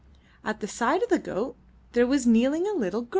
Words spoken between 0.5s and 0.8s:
the